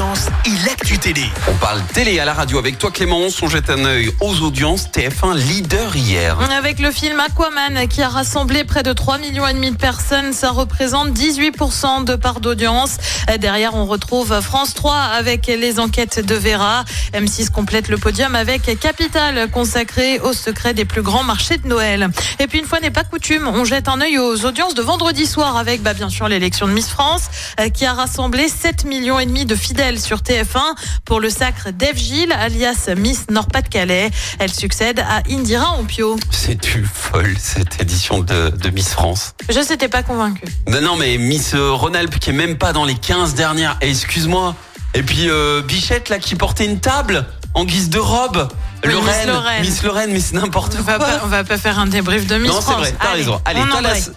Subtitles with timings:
[0.00, 1.24] audiences et l'actu télé.
[1.48, 4.88] On parle télé à la radio avec toi Clémence, on jette un œil aux audiences.
[4.88, 6.38] TF1 leader hier.
[6.50, 10.32] Avec le film Aquaman qui a rassemblé près de 3 millions et demi de personnes,
[10.32, 12.96] ça représente 18% de part d'audience.
[13.40, 16.84] Derrière, on retrouve France 3 avec les enquêtes de Vera.
[17.12, 22.08] M6 complète le podium avec Capital consacré au secret des plus grands marchés de Noël.
[22.38, 25.26] Et puis une fois n'est pas coutume, on jette un œil aux audiences de vendredi
[25.26, 27.24] soir avec bah, bien sûr l'élection de Miss France
[27.60, 31.70] euh, qui a rassemblé 7 millions et demi de fidèles sur TF1 pour le sacre
[31.70, 34.10] d'Eve Gilles alias Miss Nord-Pas-de-Calais.
[34.38, 36.18] Elle succède à Indira Ompio.
[36.30, 39.34] C'est une folle cette édition de, de Miss France.
[39.48, 40.44] Je n'étais pas convaincue.
[40.68, 43.76] Non, non, mais Miss euh, Rhône-Alpes qui est même pas dans les 15 dernières.
[43.80, 44.54] Et excuse-moi.
[44.94, 48.48] Et puis euh, Bichette là qui portait une table en guise de robe.
[48.84, 49.60] Oui, Miss Lorraine, Lorraine.
[49.60, 50.98] Miss Lorraine, mais c'est n'importe quoi.
[50.98, 52.76] pas, on va pas faire un débrief de Miss non, c'est France.
[52.80, 53.40] vrai, t'as Allez, raison.
[53.44, 53.60] Allez.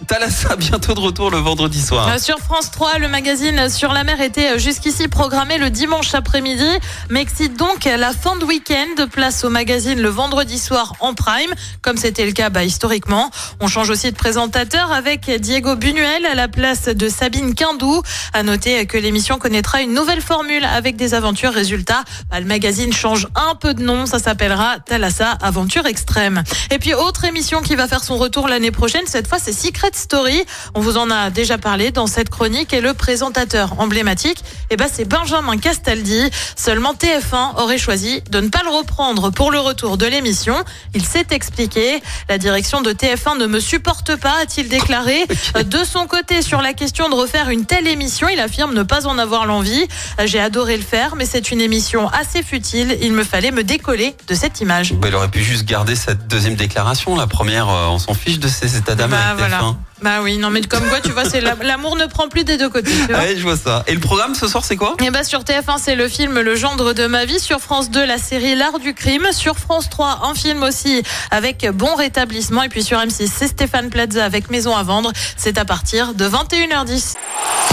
[0.08, 2.08] Thalassa, bientôt de retour le vendredi soir.
[2.08, 6.68] Euh, Sur France 3, le magazine Sur la mer était jusqu'ici programmé le dimanche après-midi,
[7.10, 9.08] mais excite donc la fin de week-end.
[9.12, 13.32] Place au magazine le vendredi soir en prime, comme c'était le cas bah, historiquement.
[13.60, 18.02] On change aussi de présentateur avec Diego Buñuel à la place de Sabine Quindou.
[18.34, 21.52] À noter que l'émission connaîtra une nouvelle formule avec des aventures.
[21.54, 24.06] Résultat, bah, le magazine change un peu de nom.
[24.06, 24.20] Ça
[24.54, 26.44] s'appellera Thalassa Aventure Extrême.
[26.72, 29.92] Et puis, autre émission qui va faire son retour l'année prochaine, cette fois, c'est Secret
[29.94, 30.44] Story.
[30.76, 34.88] On vous en a déjà parlé dans cette chronique et le présentateur emblématique, eh ben,
[34.92, 36.30] c'est Benjamin Castaldi.
[36.56, 40.56] Seulement TF1 aurait choisi de ne pas le reprendre pour le retour de l'émission.
[40.94, 42.02] Il s'est expliqué.
[42.30, 45.26] La direction de TF1 ne me supporte pas, a-t-il déclaré.
[45.66, 49.08] De son côté, sur la question de refaire une telle émission, il affirme ne pas
[49.08, 49.88] en avoir l'envie.
[50.26, 52.98] J'ai adoré le faire, mais c'est une émission assez futile.
[53.02, 54.94] Il me fallait me décoller de cette image.
[54.94, 57.16] Bah, il aurait pu juste garder cette deuxième déclaration.
[57.16, 59.60] La première, euh, on s'en fiche de ces états d'âme Bah, voilà.
[59.60, 59.76] TF1.
[60.02, 62.58] Bah oui, non mais comme quoi, tu vois, c'est la- l'amour ne prend plus des
[62.58, 62.92] deux côtés.
[62.92, 63.84] Tu vois Ouais, je vois ça.
[63.88, 64.96] Et le programme ce soir, c'est quoi?
[65.02, 67.40] Et bah sur TF1, c'est le film Le gendre de ma vie.
[67.40, 69.28] Sur France 2, la série L'art du crime.
[69.32, 72.64] Sur France 3, un film aussi avec Bon rétablissement.
[72.64, 75.14] Et puis sur M6, c'est Stéphane Plaza avec Maison à vendre.
[75.38, 77.14] C'est à partir de 21h10.